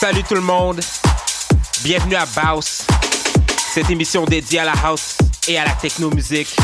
[0.00, 0.80] Salut tout le monde,
[1.84, 2.86] bienvenue à Baus,
[3.74, 6.56] cette émission dédiée à la house et à la techno-musique,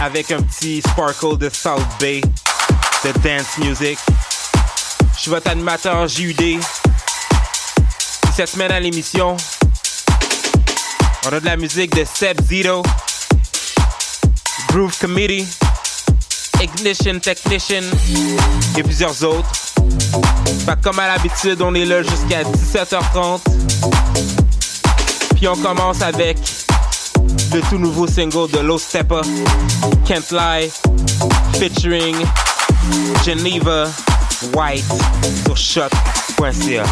[0.00, 2.20] avec un petit sparkle de South Bay,
[3.04, 3.96] de dance music.
[5.14, 6.40] Je suis votre animateur JUD.
[6.40, 6.58] Et
[8.34, 9.36] cette semaine à l'émission,
[11.24, 12.82] on a de la musique de Seb Zito,
[14.66, 15.46] Groove Committee,
[16.60, 17.84] Ignition Technician
[18.76, 19.48] et plusieurs autres.
[20.66, 23.40] Fait comme à l'habitude, on est là jusqu'à 17h30.
[25.36, 26.38] Puis on commence avec
[27.52, 29.20] le tout nouveau single de Low Stepper,
[30.06, 30.70] Can't Lie,
[31.58, 32.16] featuring
[33.24, 33.86] Geneva
[34.54, 34.84] White
[35.44, 36.84] sur choc.ca.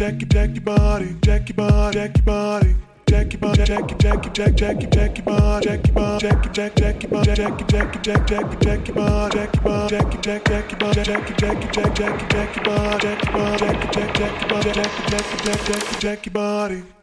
[0.00, 2.74] Jackie, jack your body, jack your body, Jackie your body.
[3.06, 7.64] Jackie Bob, Jackie, Jackie, Jackie, Jackie, Jackie Bob, Jackie Bob, Jackie, Jack, Jackie Bob, Jackie,
[7.68, 12.26] Jackie, Jackie, Jackie, Jackie Bob, Jackie Bob, Jackie, Jack, Jackie Bob, Jackie, Jackie, Jackie, Jackie,
[12.34, 16.99] Jackie Bob, Jackie Bob, Jackie, Jack, Jackie Bob, Jackie, Jackie, Jackie, Jackie, Jackie Body.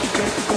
[0.00, 0.47] get, get, get.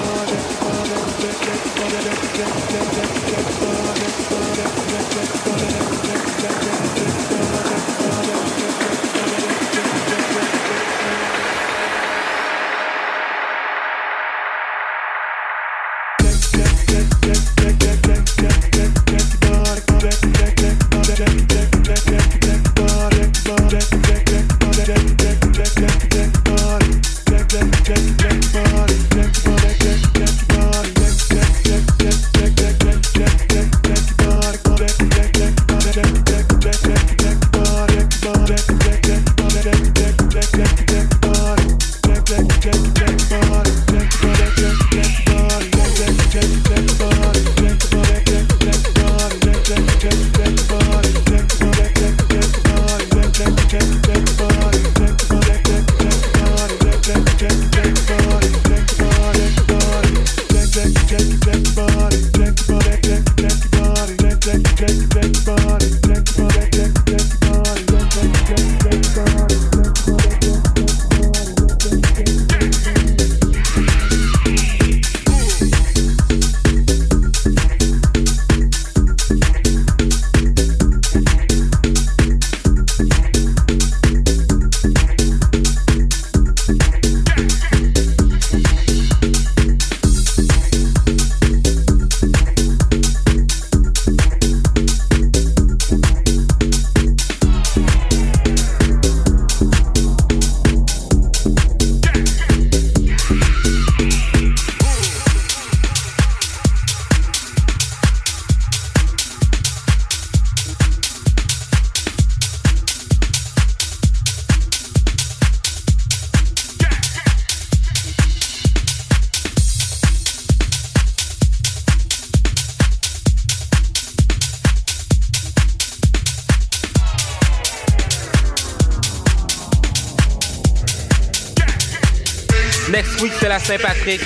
[133.72, 134.20] Saint-Patrick.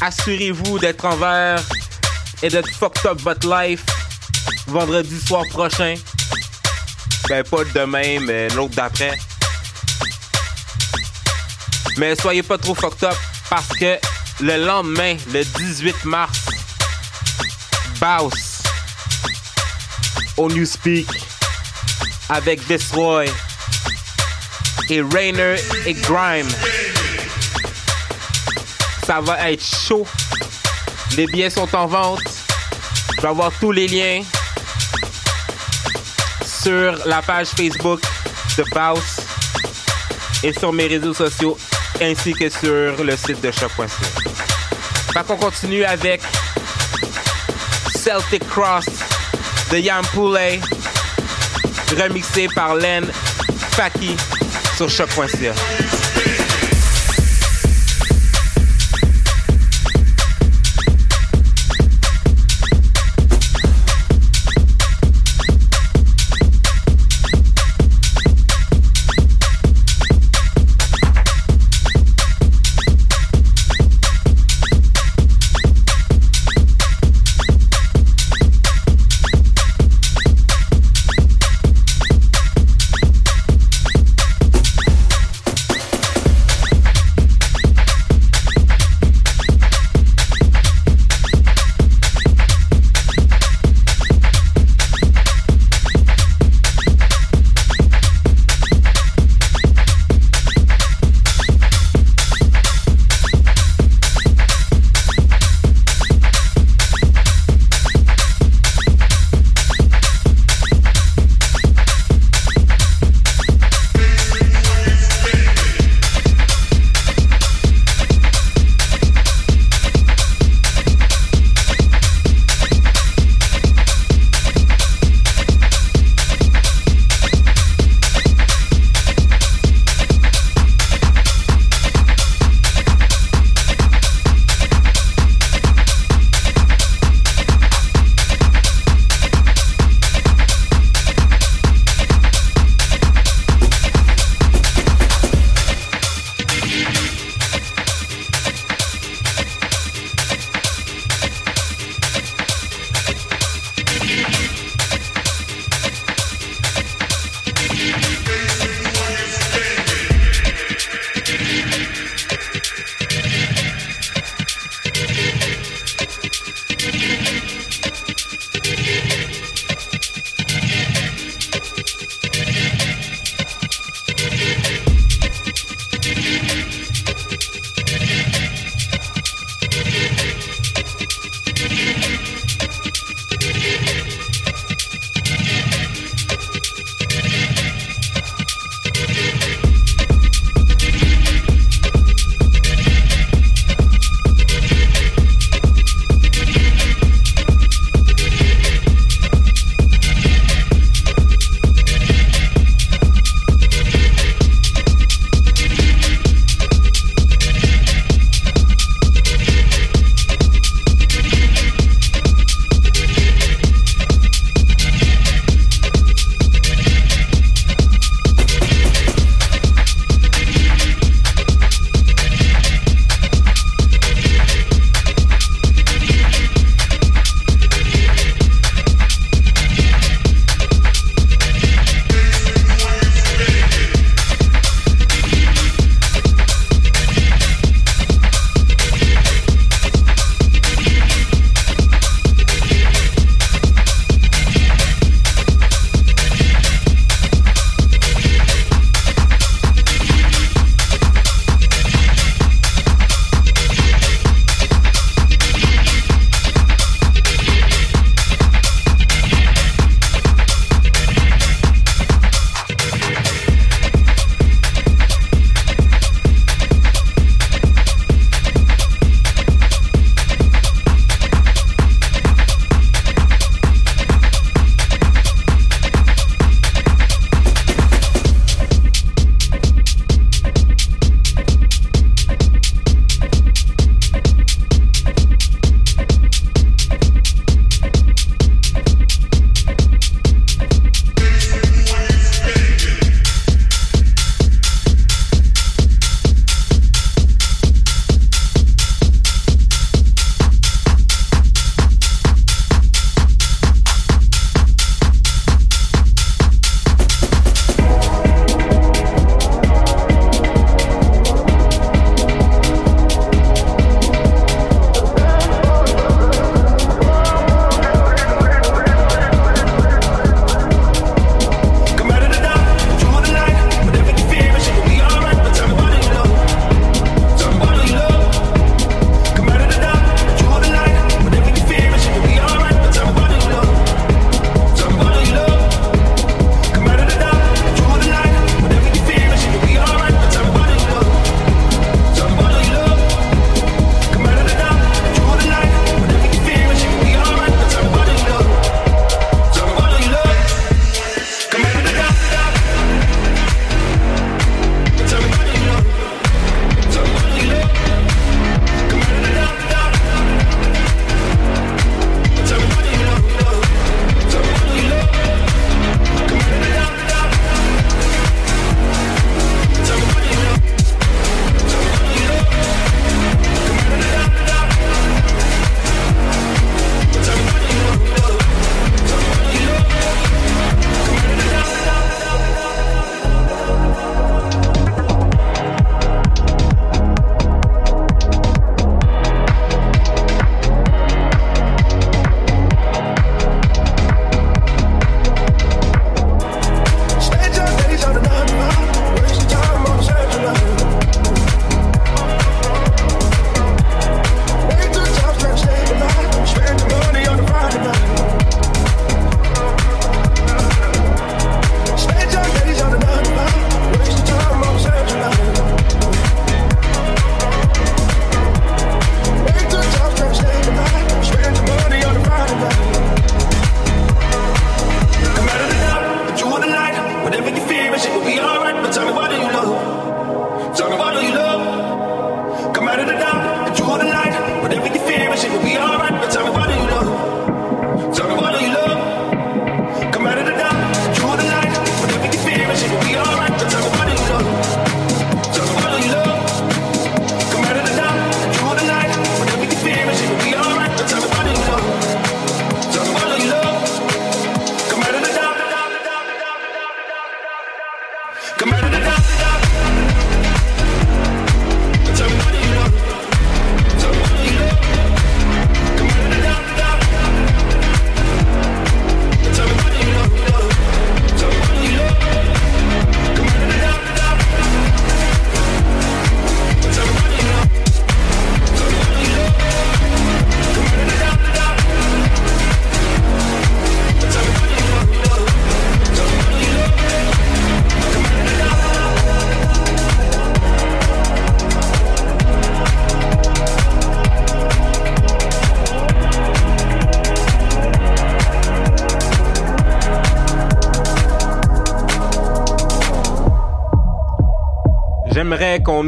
[0.00, 1.60] Assurez-vous d'être en vert
[2.44, 3.82] et d'être fucked up votre life
[4.68, 5.96] vendredi soir prochain.
[7.28, 9.18] Ben, pas demain, mais l'autre d'après.
[11.96, 13.16] Mais soyez pas trop fucked up
[13.50, 13.98] parce que
[14.40, 16.38] le lendemain, le 18 mars,
[18.00, 18.62] Baus
[20.36, 21.08] au Newspeak
[22.28, 23.26] avec Destroy
[24.88, 26.48] et Rainer et Grime.
[29.12, 30.06] Ça va être chaud.
[31.18, 32.22] Les billets sont en vente.
[33.14, 34.22] Je vais avoir tous les liens
[36.42, 38.00] sur la page Facebook
[38.56, 39.20] de Baus
[40.42, 41.58] et sur mes réseaux sociaux
[42.00, 45.22] ainsi que sur le site de choc.ca.
[45.24, 46.22] Qu'on continue avec
[47.94, 48.86] Celtic Cross
[49.70, 50.58] de Yam Poulet
[52.00, 53.04] remixé par Len
[53.72, 54.16] Faki
[54.78, 55.52] sur choc.ca.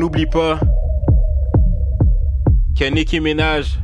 [0.05, 0.61] n'oublie pas
[2.79, 3.79] que Nicki Minaj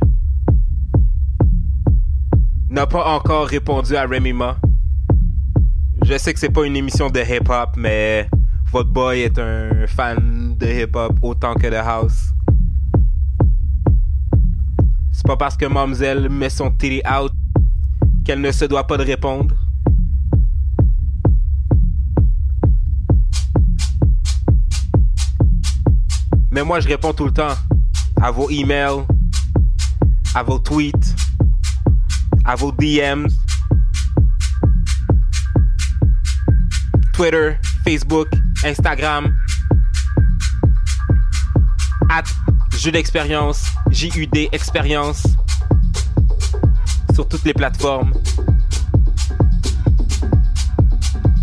[2.69, 4.55] n'a pas encore répondu à Remy Ma.
[6.05, 8.29] Je sais que c'est pas une émission de hip-hop, mais
[8.71, 12.35] votre boy est un fan de hip-hop autant que de house.
[15.11, 17.31] C'est pas parce que Mamzelle met son titty out
[18.25, 19.50] qu'elle ne se doit pas de répondre.
[26.61, 27.55] Mais moi, je réponds tout le temps
[28.21, 29.03] à vos emails,
[30.35, 31.15] à vos tweets,
[32.45, 33.25] à vos DMs,
[37.13, 38.27] Twitter, Facebook,
[38.63, 39.35] Instagram,
[42.11, 42.25] at
[42.77, 45.25] jeu d'expérience, JUD expérience,
[47.15, 48.13] sur toutes les plateformes.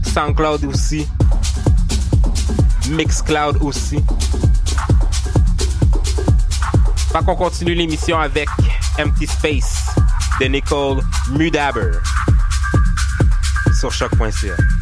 [0.05, 1.09] SoundCloud aussi.
[2.89, 3.99] Mixcloud aussi.
[7.19, 8.49] Fait qu'on continue l'émission avec
[8.97, 9.87] Empty Space
[10.41, 11.01] de Nicole
[11.33, 11.91] Mudaber
[13.73, 14.78] sur choc.ca.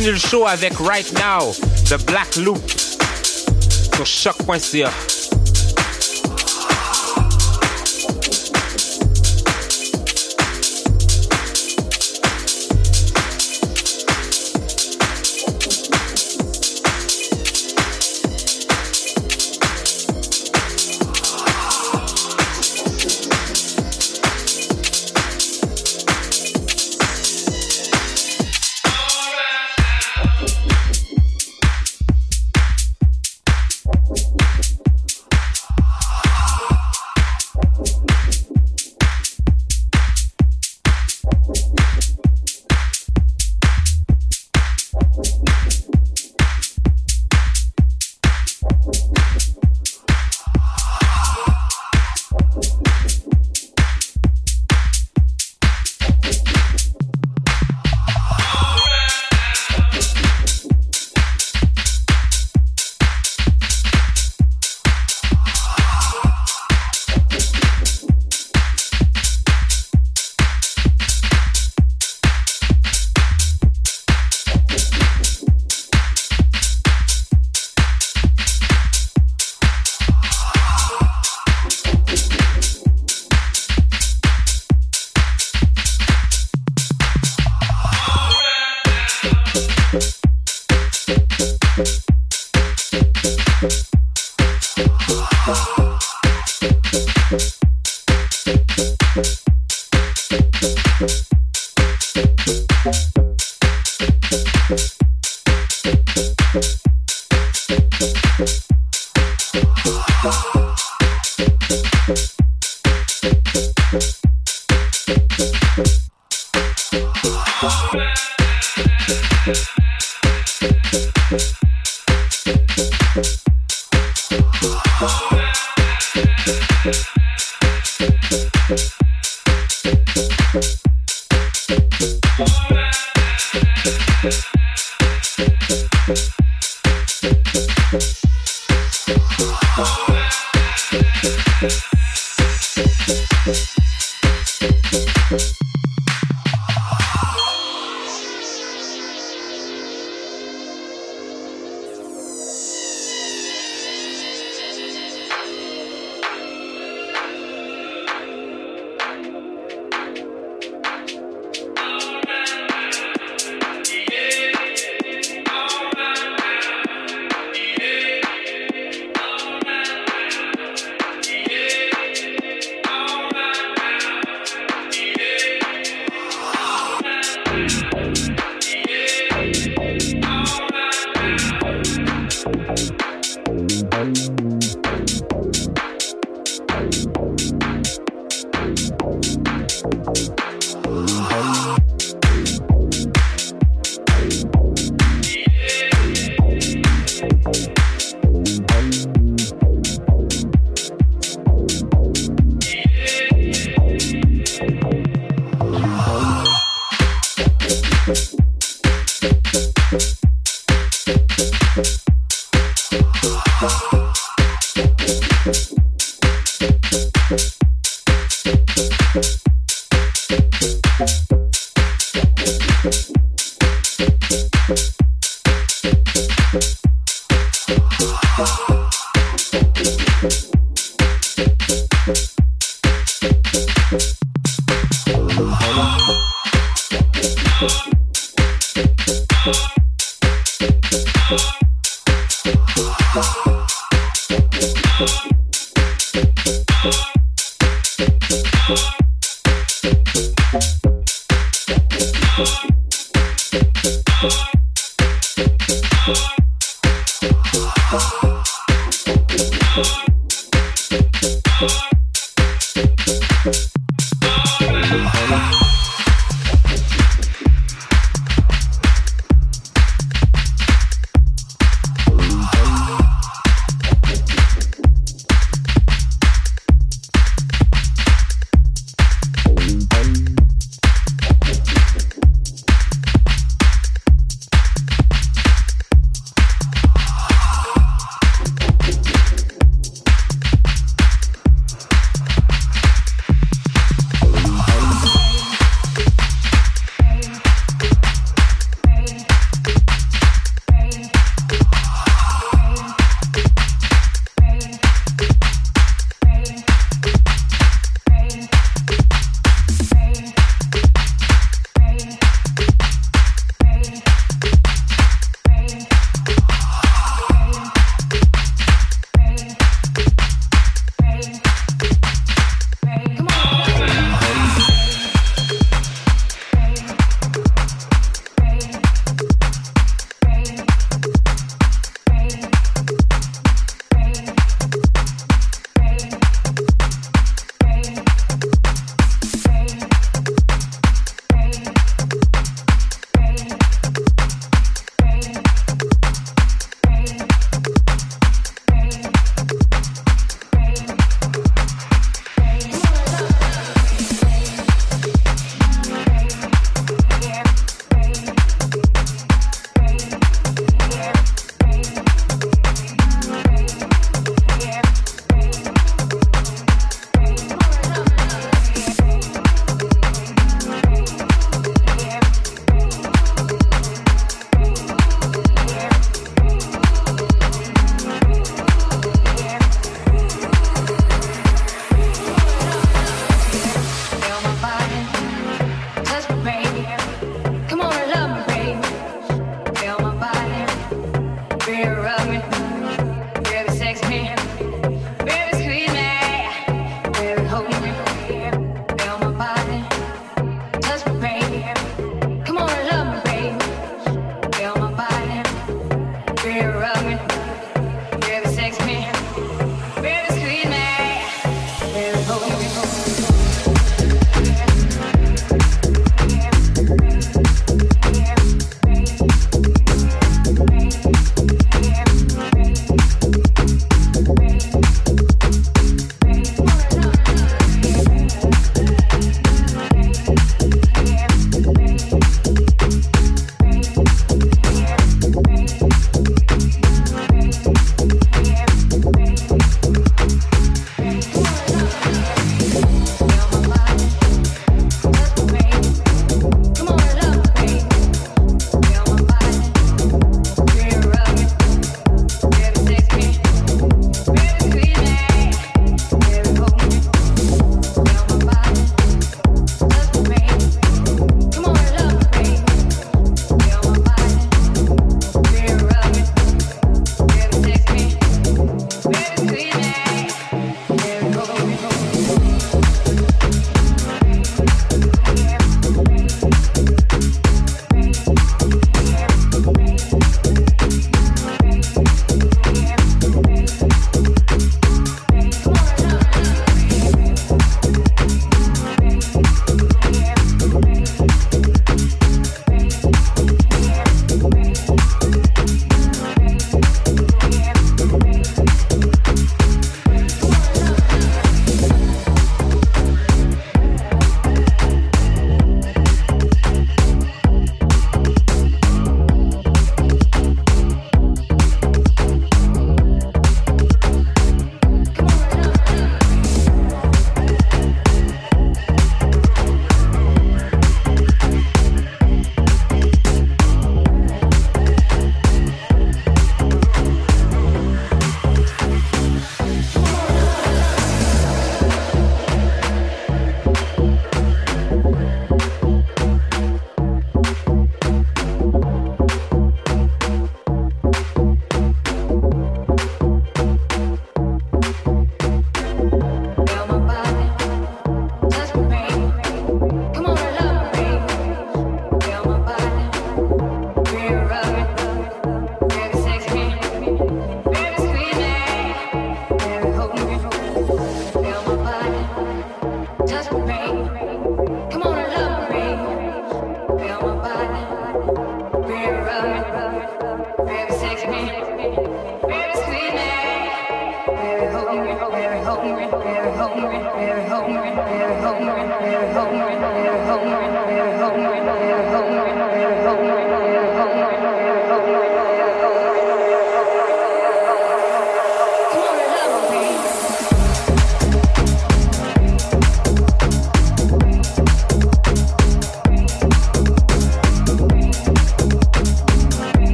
[0.00, 1.54] continue le show avec Right Now
[1.90, 2.58] de Black Loop
[3.94, 5.09] sur choc.ca.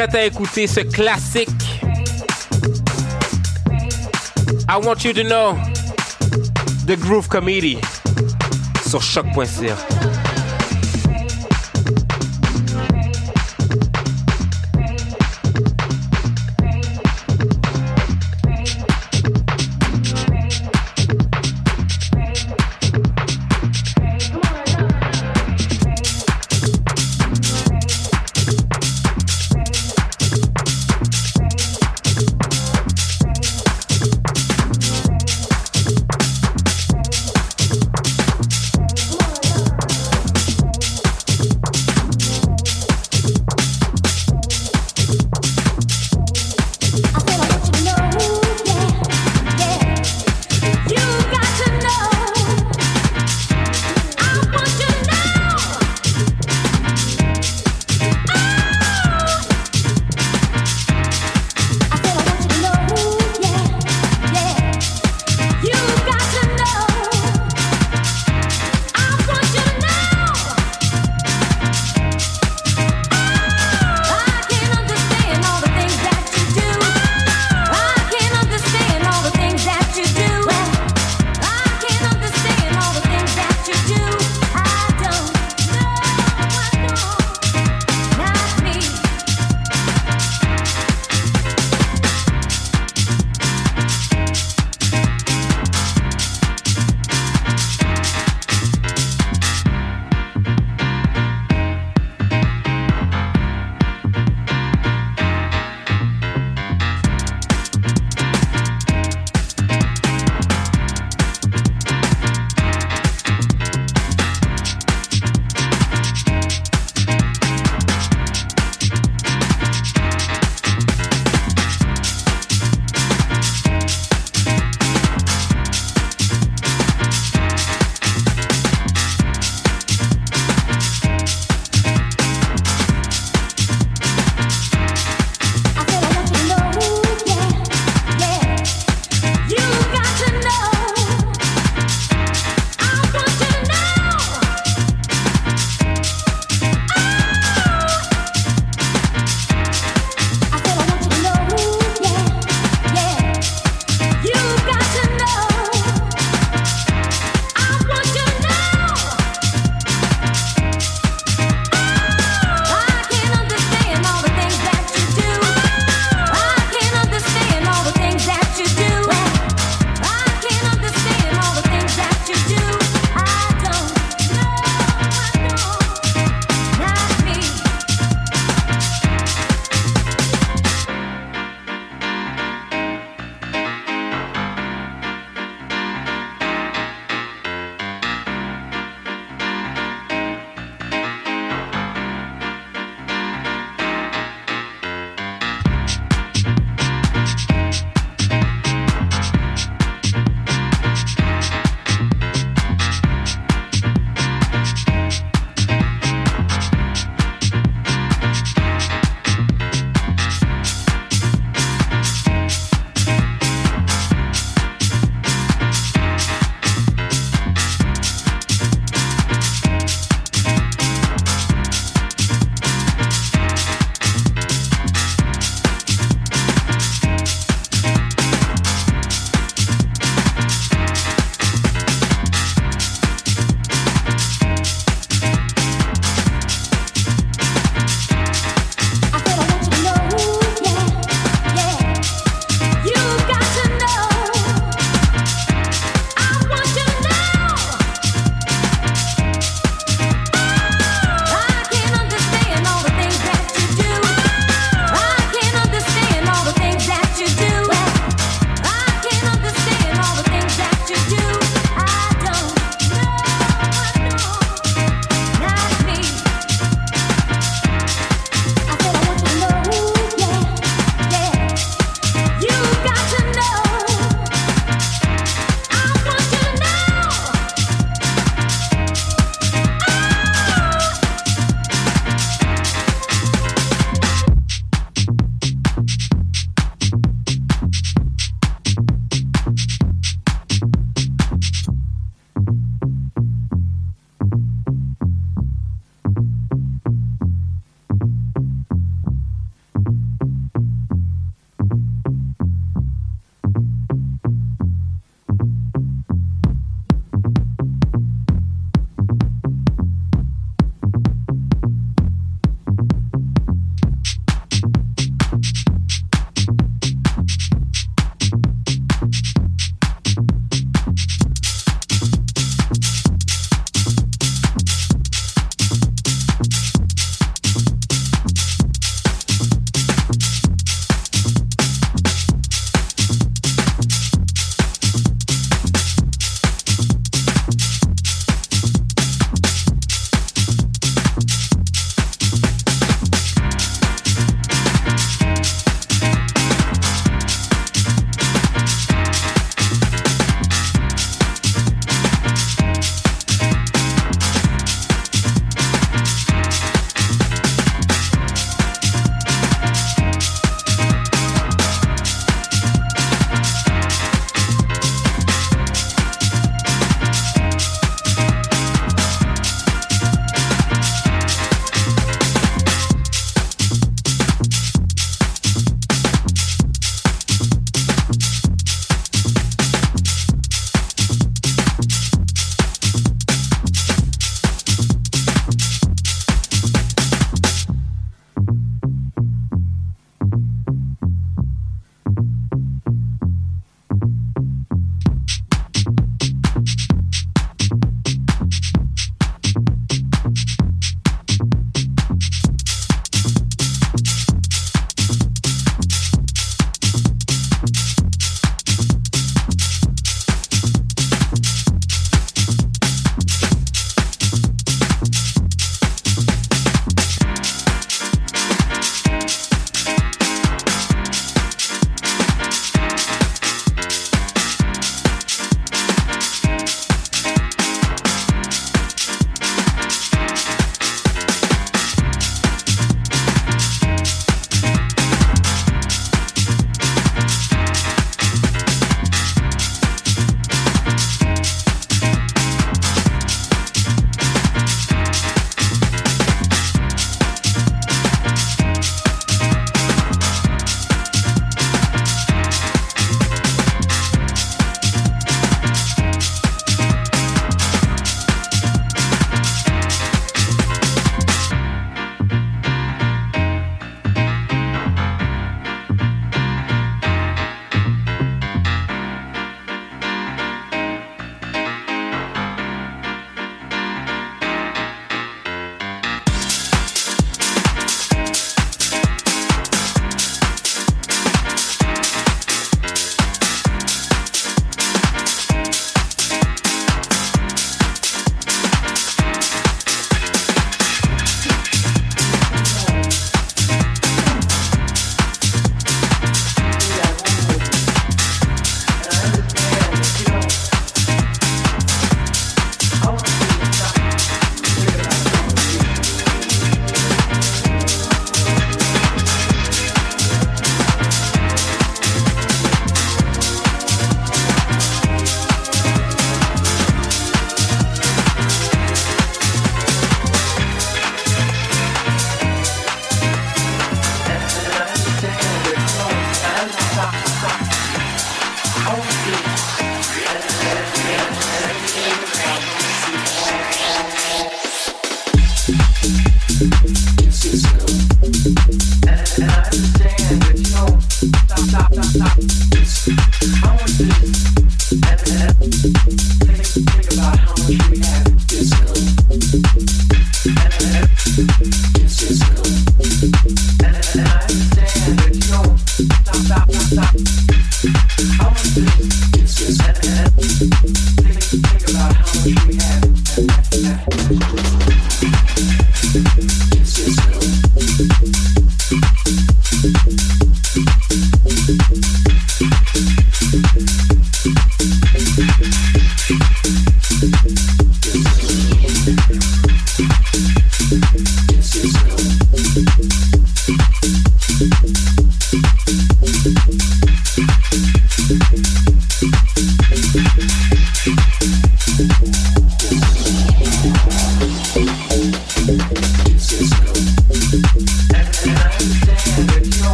[0.00, 1.50] On s'apprête à écouter ce classique.
[4.66, 5.58] I want you to know
[6.86, 7.76] The Groove Comedy
[8.88, 9.76] sur choc.ca.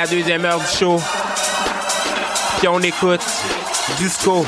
[0.00, 1.02] la deuxième heure du show.
[2.58, 3.20] Puis on écoute
[3.98, 4.46] Disco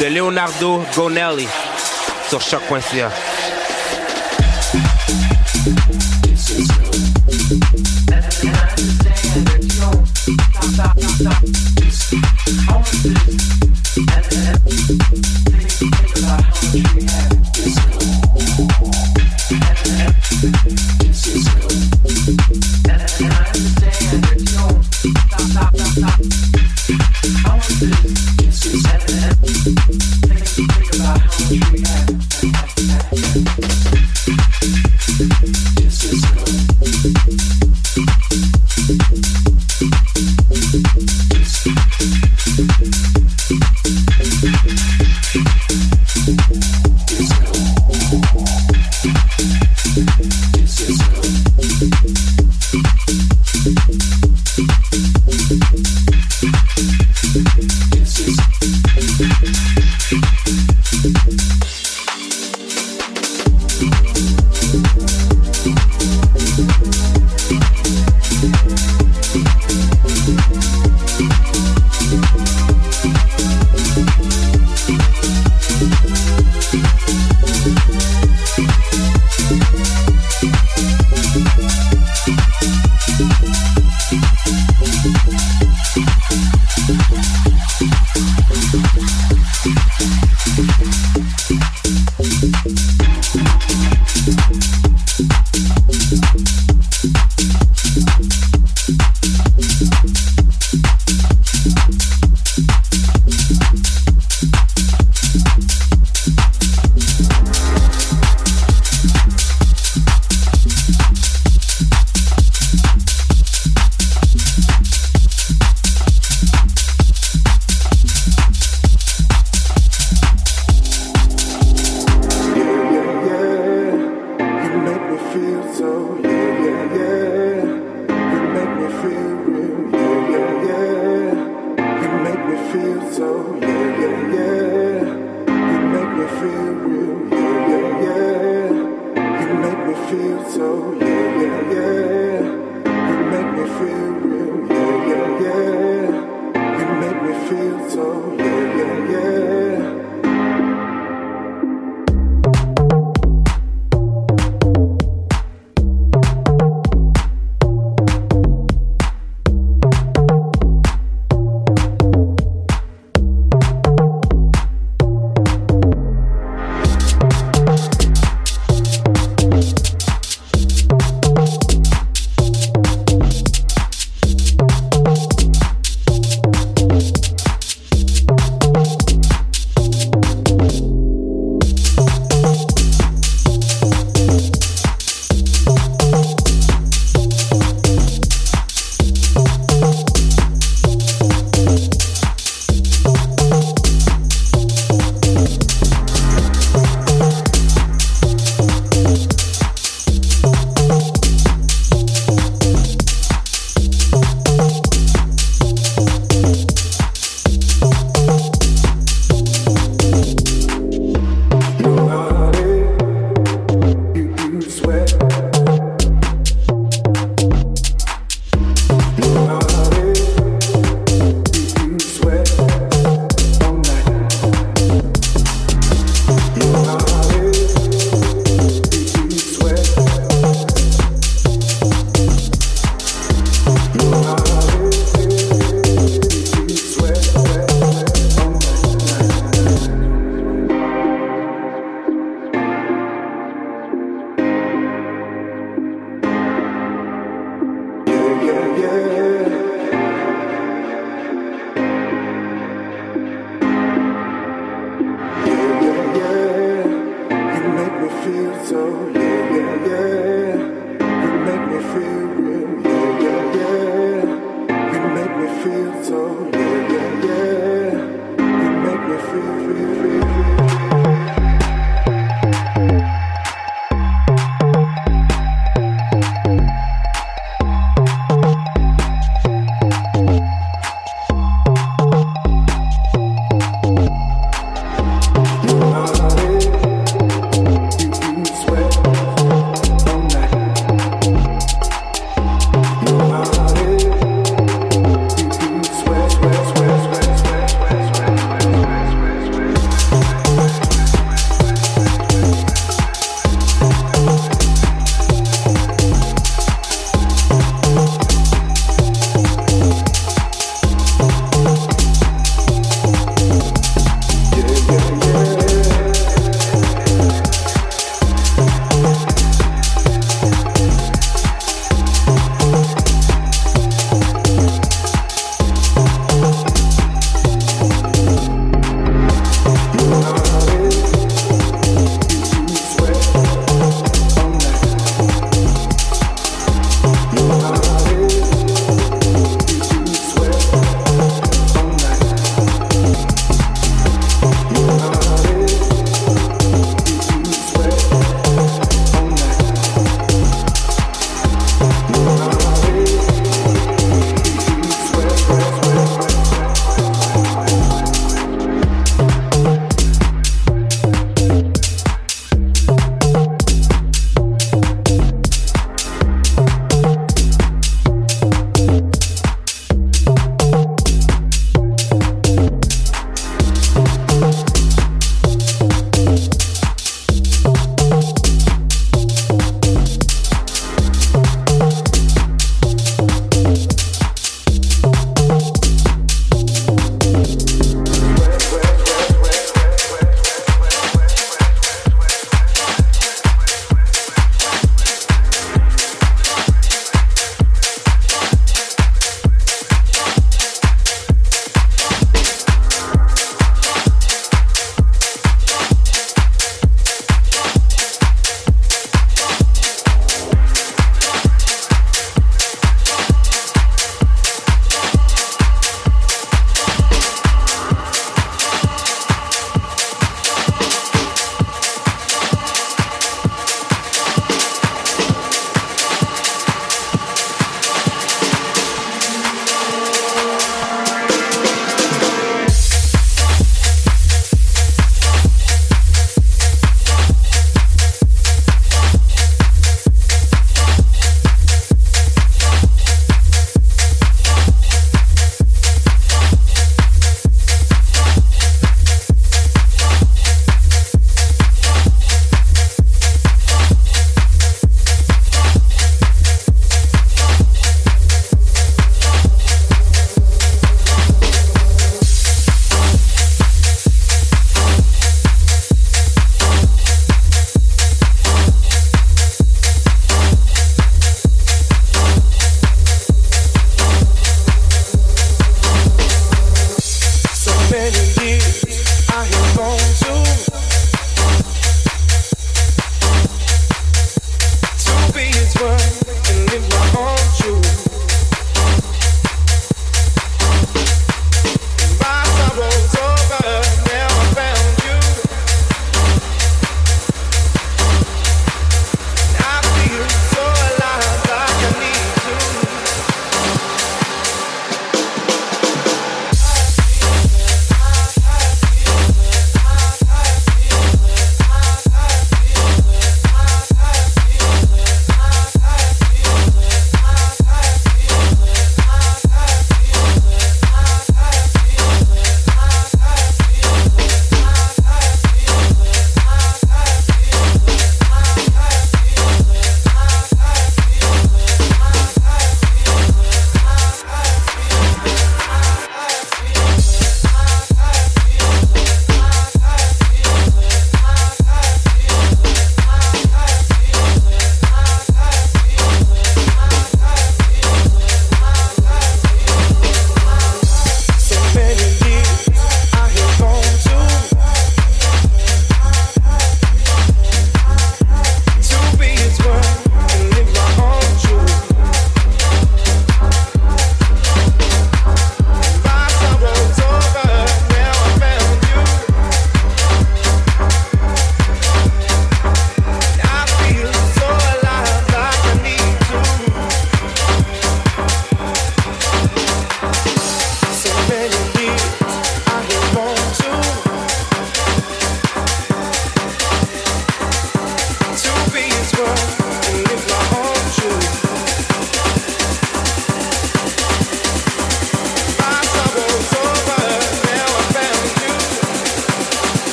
[0.00, 1.48] de Leonardo Gonelli
[2.28, 3.10] sur choc.ca.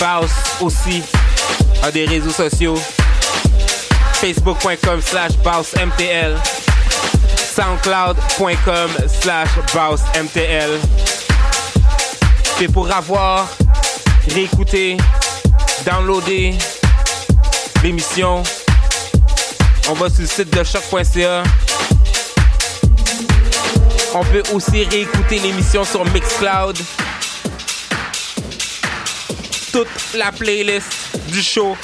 [0.00, 1.02] Baus aussi
[1.82, 2.76] a des réseaux sociaux.
[4.14, 6.36] Facebook.com slash BausMTL.
[7.54, 8.90] SoundCloud.com
[9.20, 10.70] slash BausMTL.
[12.58, 13.46] C'est pour avoir
[14.28, 14.96] réécouté,
[15.84, 16.56] downloader
[17.82, 18.42] l'émission.
[19.90, 21.42] On va sur le site de choc.ca.
[24.14, 26.78] On peut aussi réécouter l'émission sur Mixcloud.
[29.80, 31.74] Toute la playlist du show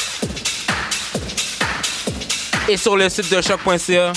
[2.69, 4.13] est sur le site de choc.ca.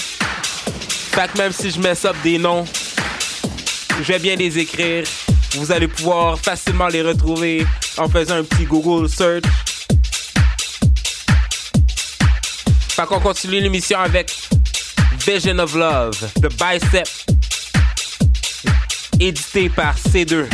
[1.14, 2.66] Que même si je mess up des noms,
[4.00, 5.06] je vais bien les écrire.
[5.54, 7.66] Vous allez pouvoir facilement les retrouver
[7.98, 9.46] en faisant un petit Google search.
[12.90, 14.36] Fait qu'on continue l'émission avec
[15.26, 17.08] Vision of Love, The Bicep,
[19.22, 20.50] édité par C2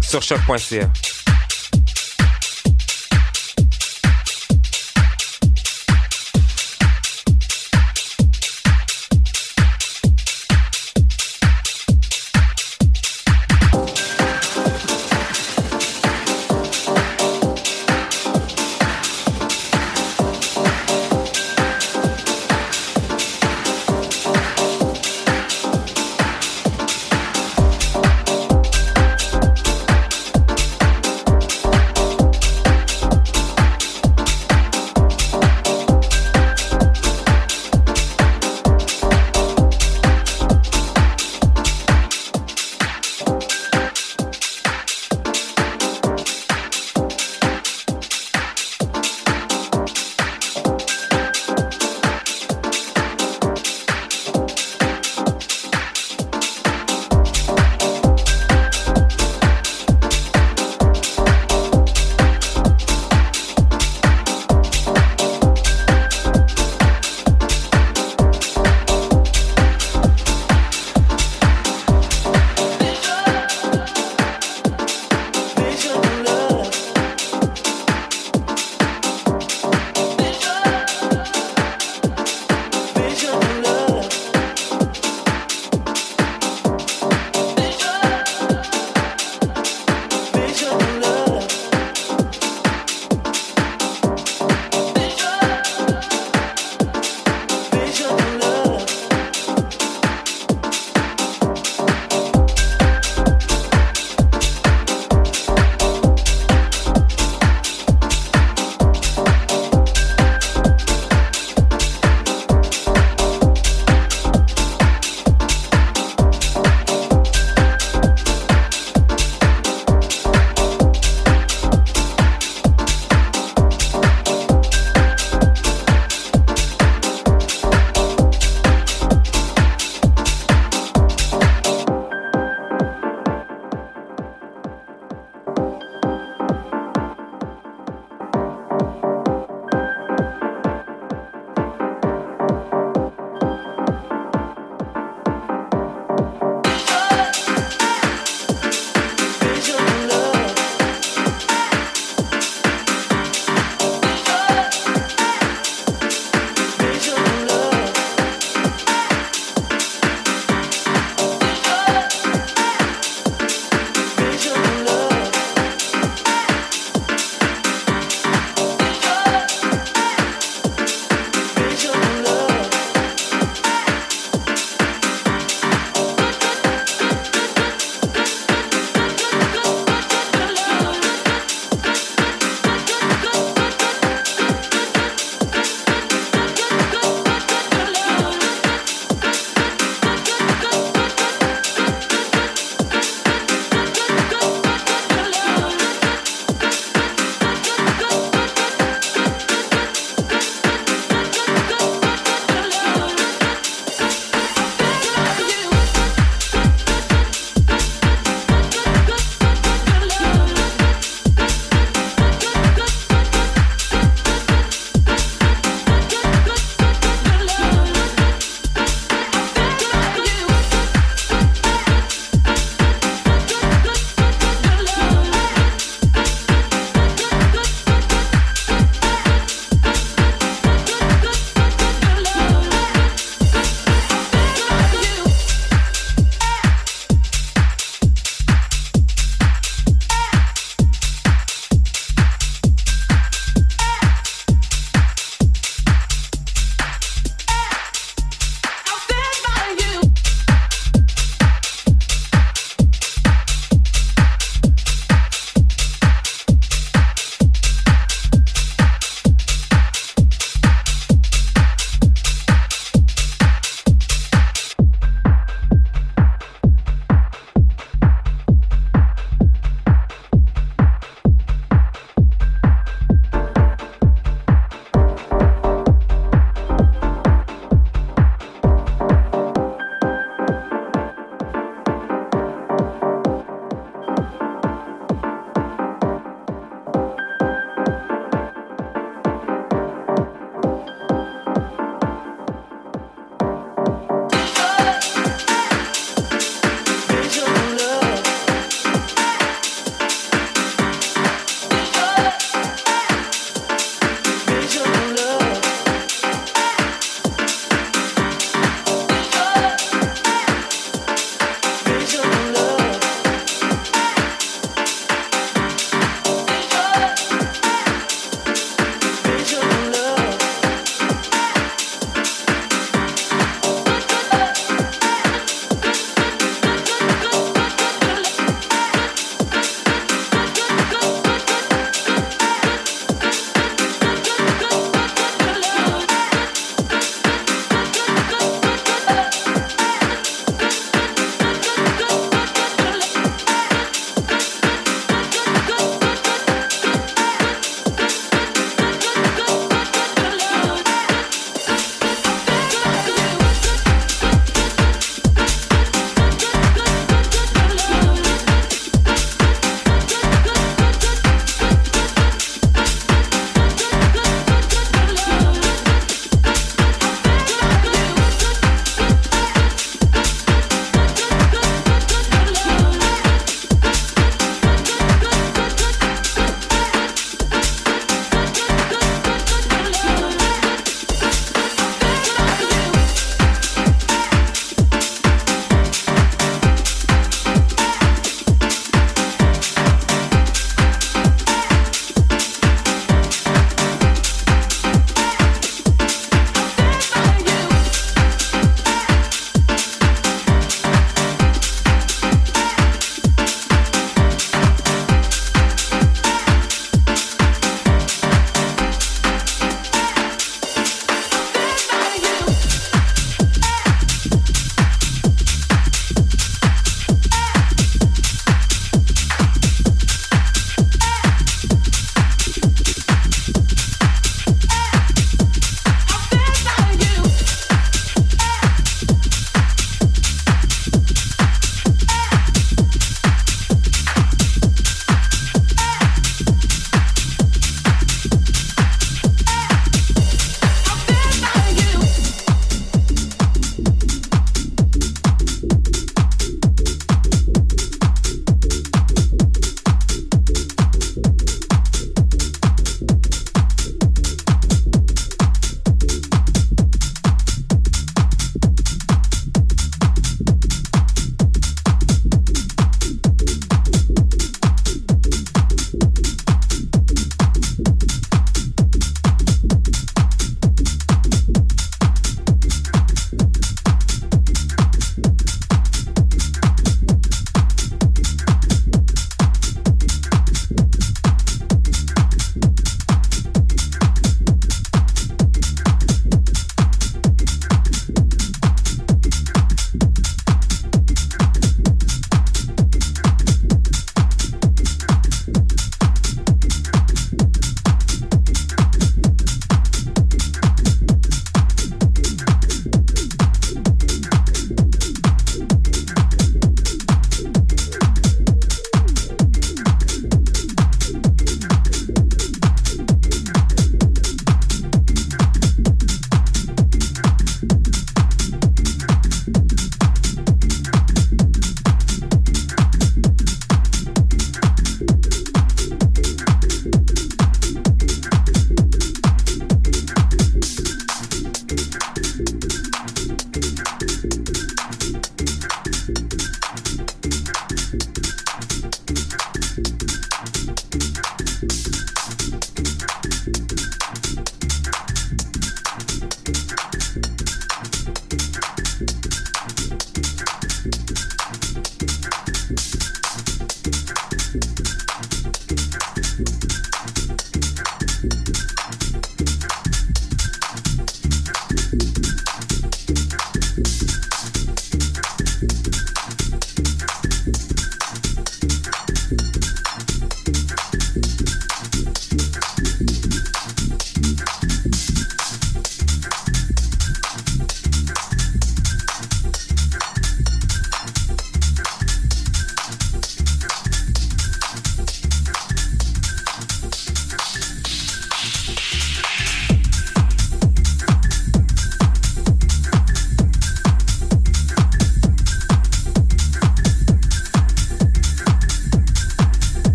[0.00, 0.88] sur choc.ca.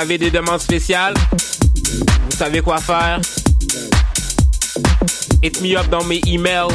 [0.00, 1.12] avez des demandes spéciales,
[2.30, 3.20] vous savez quoi faire.
[5.42, 6.68] Hit me up dans mes emails.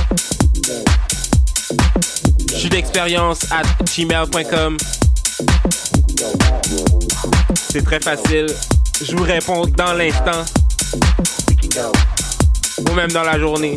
[2.55, 3.63] Je d'expérience at
[3.95, 4.77] gmail.com.
[7.71, 8.45] C'est très facile.
[9.01, 10.45] Je vous réponds dans l'instant.
[12.87, 13.75] Ou même dans la journée.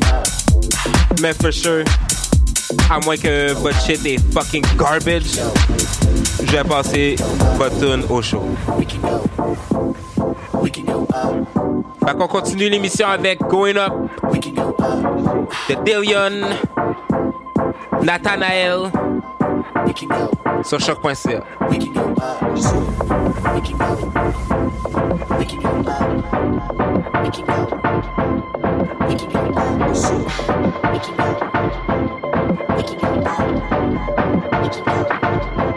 [1.22, 1.84] Mais for sure,
[2.90, 5.38] à moins que votre shit est fucking garbage,
[6.42, 7.16] je vais passer
[7.56, 8.42] votre tune au show.
[12.06, 13.92] Fait qu'on continue l'émission avec Going Up
[15.68, 16.48] de Dillion,
[18.02, 18.90] Nathanael
[20.62, 21.44] sur choc.ca.
[32.78, 33.08] 生きた
[34.62, 35.67] 生きた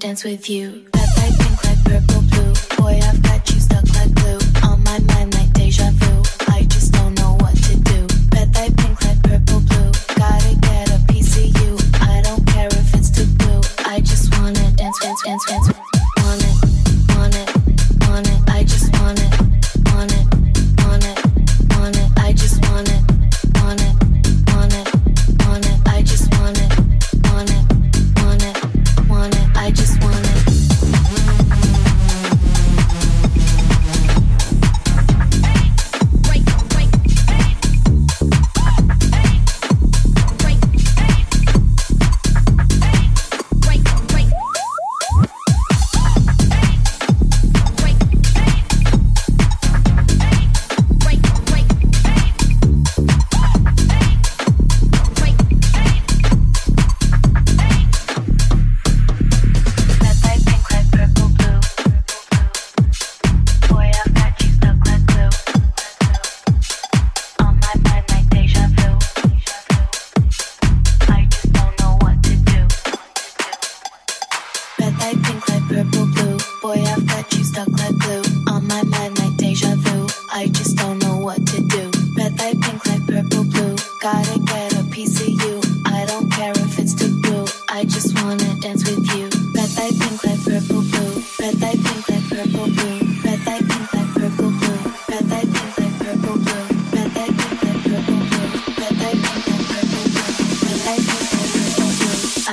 [0.00, 0.87] dance with you.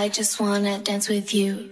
[0.06, 1.72] I just wanna dance with you.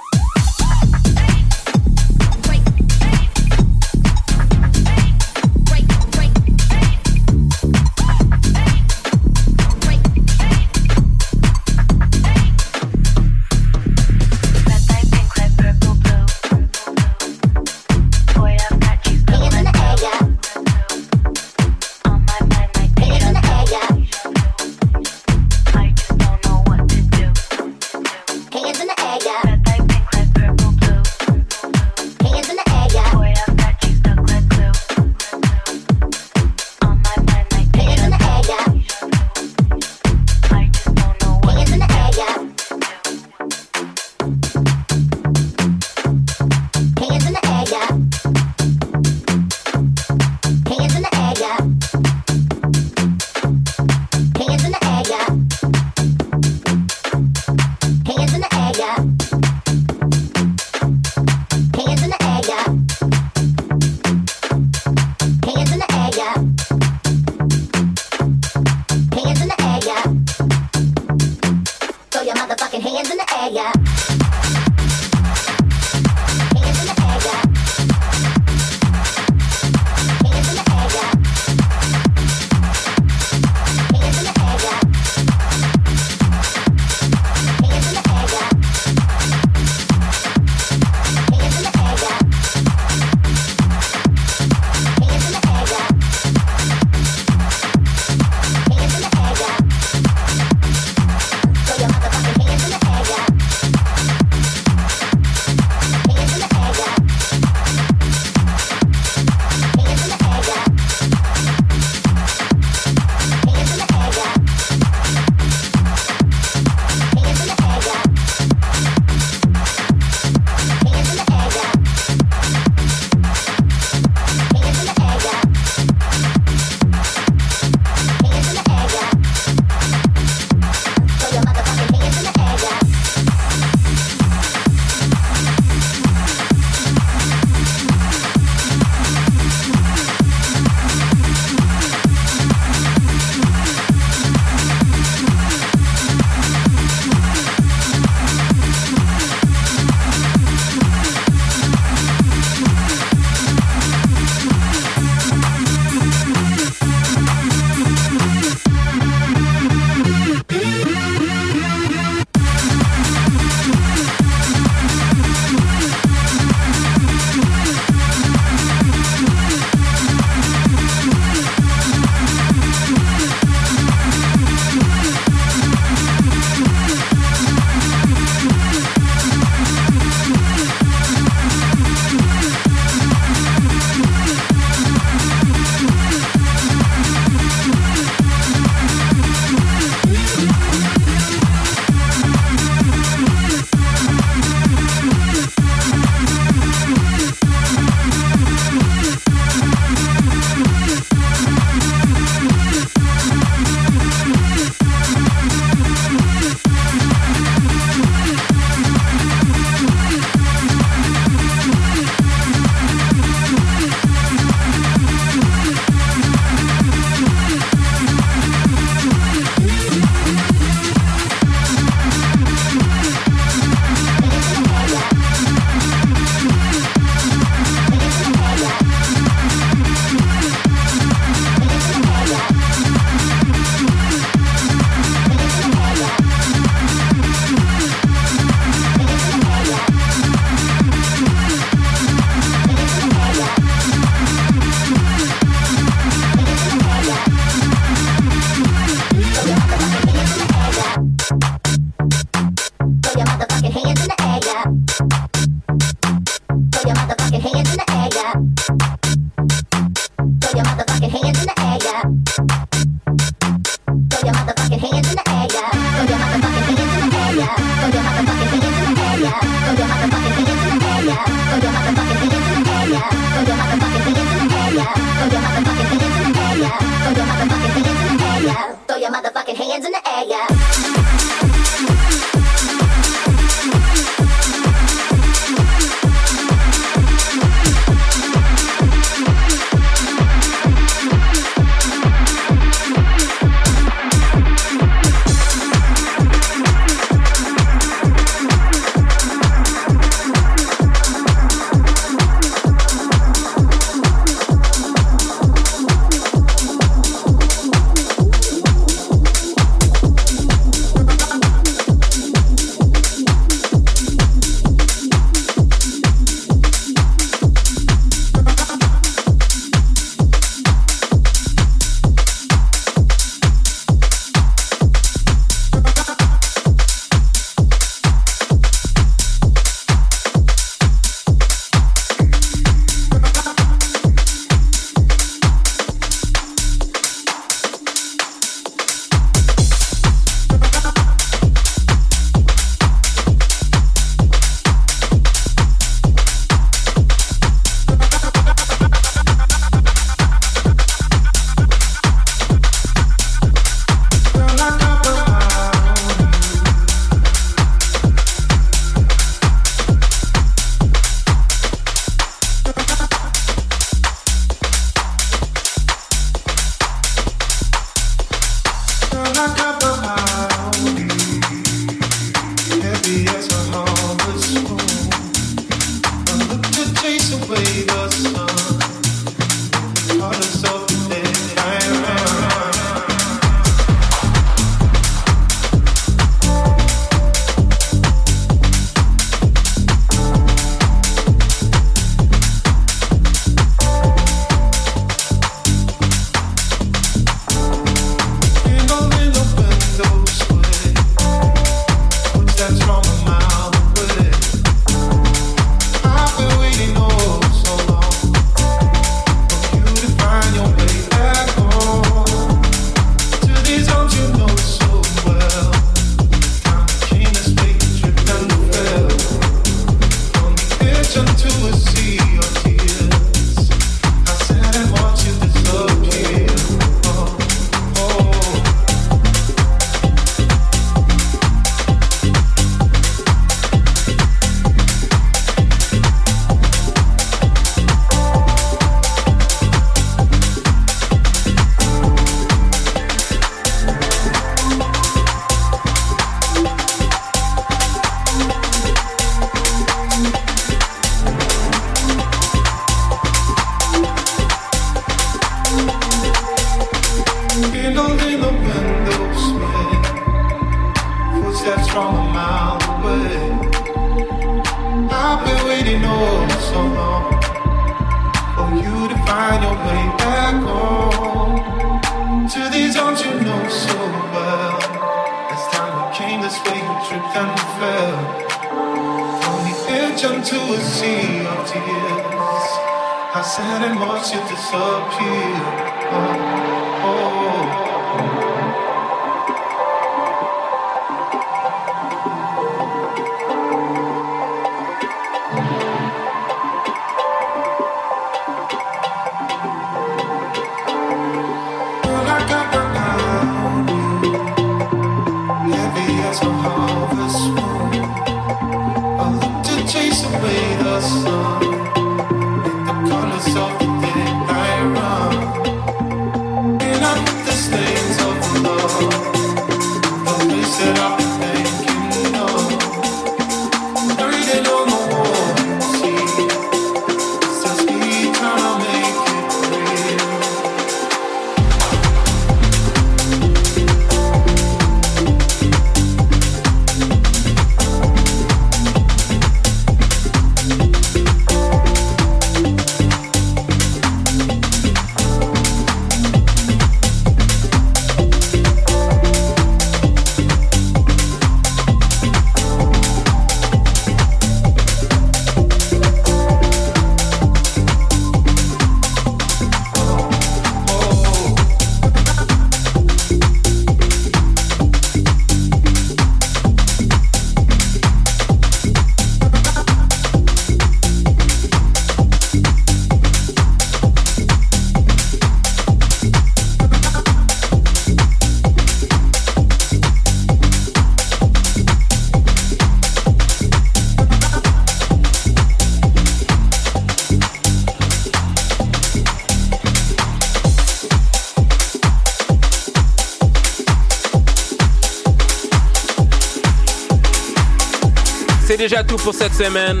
[598.96, 600.00] Déjà tout pour cette semaine.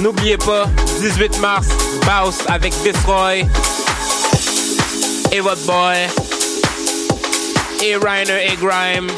[0.00, 0.66] N'oubliez pas,
[1.00, 1.68] 18 mars,
[2.04, 3.44] Baus avec Visroy
[5.32, 5.96] et votre boy
[7.82, 9.08] et Reiner et Grime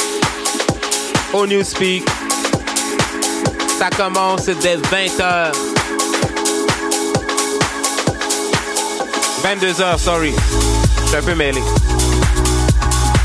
[1.33, 2.05] au Newspeak.
[3.79, 5.53] Ça commence dès 20h.
[9.43, 10.33] 22h, sorry.
[11.03, 11.63] Je suis un peu mêlé.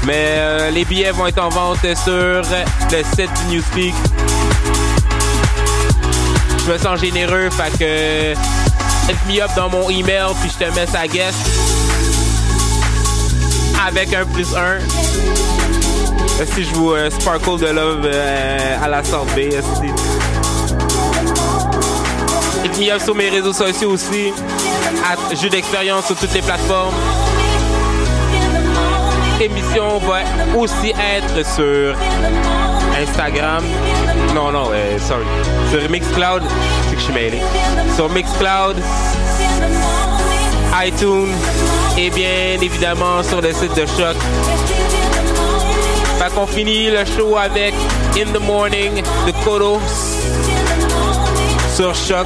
[0.05, 3.93] Mais euh, les billets vont être en vente sur le site du Newspeak.
[6.66, 8.32] Je me sens généreux, fait que
[9.12, 11.38] hit me up dans mon email puis je te mets sa guest
[13.86, 14.80] avec un plus un.
[16.56, 19.92] Si je vous euh, sparkle de love euh, à la esti.
[22.64, 24.34] Hit me up sur mes réseaux sociaux aussi.
[25.04, 26.96] À Jeu d'expérience sur toutes les plateformes.
[29.40, 30.22] L'émission va
[30.58, 31.96] aussi être sur
[33.00, 33.64] Instagram.
[34.36, 35.24] Non, non, euh, sorry.
[35.72, 36.44] Sur Mixcloud,
[36.90, 37.95] c'est que je.
[37.95, 38.76] Sur Mixcloud,
[40.86, 41.34] iTunes
[41.98, 44.18] et bien évidemment sur le site de Choc.
[46.20, 47.74] Fait qu'on finit le show avec
[48.18, 49.80] In the Morning de Kodos
[51.74, 52.26] sur choc.ca.